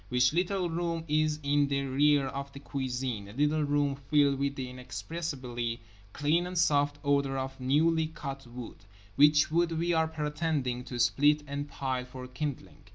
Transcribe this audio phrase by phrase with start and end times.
[0.09, 4.55] Which little room is in the rear of the cuisine; a little room filled with
[4.55, 5.79] the inexpressibly
[6.11, 8.77] clean and soft odour of newly cut wood.
[9.15, 12.85] Which wood we are pretending to split and pile for kindling.